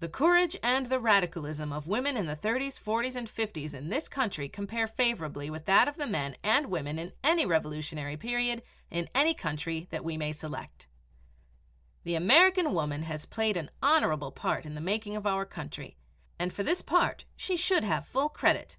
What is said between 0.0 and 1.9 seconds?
The courage and the radicalism of